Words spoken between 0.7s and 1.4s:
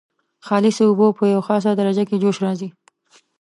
اوبه په